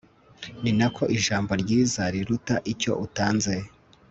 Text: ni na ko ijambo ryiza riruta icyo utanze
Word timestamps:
ni 0.61 0.71
na 0.79 0.87
ko 0.95 1.03
ijambo 1.17 1.51
ryiza 1.61 2.01
riruta 2.13 2.55
icyo 2.71 2.91
utanze 3.05 3.55